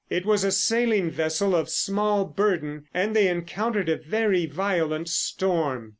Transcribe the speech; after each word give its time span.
It 0.09 0.25
was 0.25 0.43
a 0.43 0.51
sailing 0.51 1.11
vessel 1.11 1.55
of 1.55 1.69
small 1.69 2.25
burden, 2.25 2.87
and 2.91 3.15
they 3.15 3.27
encountered 3.27 3.87
a 3.87 3.97
very 3.97 4.47
violent 4.47 5.09
storm. 5.09 5.89